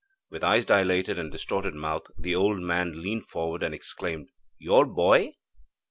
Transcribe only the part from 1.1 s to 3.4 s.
and distorted mouth, the old man leaned